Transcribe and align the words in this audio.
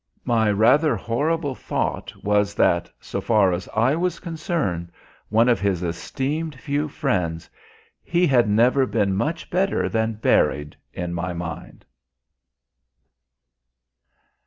My 0.25 0.49
rather 0.49 0.95
horrible 0.95 1.53
thought 1.53 2.11
was 2.23 2.55
that, 2.55 2.89
so 2.99 3.21
far 3.21 3.53
as 3.53 3.69
I 3.71 3.95
was 3.95 4.19
concerned 4.19 4.91
one 5.29 5.47
of 5.47 5.59
his 5.59 5.83
esteemed 5.83 6.55
few 6.55 6.87
friends 6.87 7.47
he 8.01 8.25
had 8.25 8.49
never 8.49 8.87
been 8.87 9.13
much 9.15 9.51
better 9.51 9.87
than 9.87 10.13
"buried" 10.13 10.75
in 10.91 11.13
my 11.13 11.33
mind. 11.33 11.85